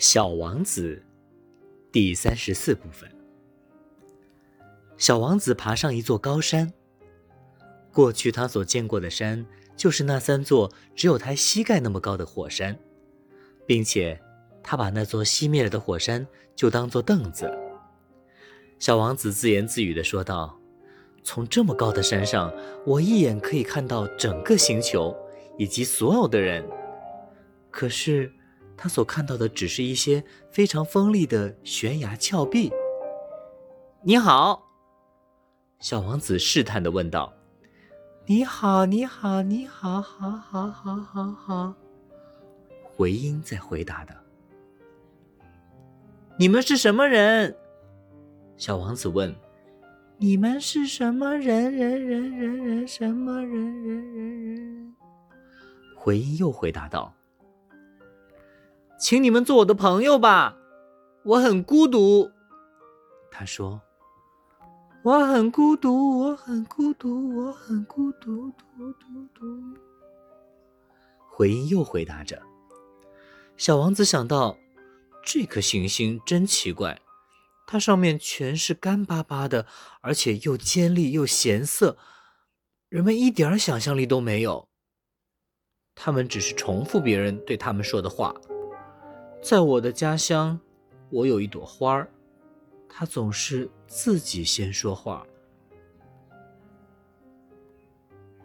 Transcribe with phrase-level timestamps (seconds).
[0.00, 1.02] 小王子，
[1.92, 3.06] 第三十四部分。
[4.96, 6.72] 小王子爬上一座高山。
[7.92, 9.44] 过去他所见过的山，
[9.76, 12.78] 就是那三座只有他膝盖那么高的火山，
[13.66, 14.18] 并且
[14.62, 16.26] 他把那座熄灭了的火山
[16.56, 17.52] 就当做凳子。
[18.78, 20.58] 小王子自言自语地说道
[21.22, 22.50] ：“从这么高的山上，
[22.86, 25.14] 我一眼可以看到整个星球
[25.58, 26.66] 以及所有的人。
[27.70, 28.32] 可是……”
[28.82, 32.72] 他所看到的只是一些非常锋利的悬崖峭壁。
[34.02, 34.66] 你好，
[35.80, 37.30] 小王子试探的问道。
[38.24, 41.74] 你好，你好，你好，好，好，好，好，好。
[42.82, 44.16] 回音在回答的。
[46.38, 47.54] 你们是什么人？
[48.56, 49.34] 小王子问。
[50.16, 51.70] 你们是什么人？
[51.70, 53.82] 人，人，人，人，什么人？
[53.82, 54.96] 人，人，人。
[55.94, 57.14] 回音又回答道。
[59.00, 60.58] 请你们做我的朋友吧，
[61.24, 62.30] 我很孤独。
[63.30, 63.80] 他说
[65.02, 69.46] ：“我很孤独，我很孤独，我很孤独。”独独独。
[71.30, 72.42] 回音又回答着。
[73.56, 74.58] 小王子想到，
[75.24, 77.00] 这颗行星真奇怪，
[77.66, 79.64] 它上面全是干巴巴的，
[80.02, 81.96] 而且又尖利又咸涩，
[82.90, 84.68] 人们一点想象力都没有。
[85.94, 88.34] 他们只是重复别人对他们说的话。
[89.42, 90.60] 在我的家乡，
[91.08, 92.10] 我有一朵花儿，
[92.88, 95.26] 它总是自己先说话。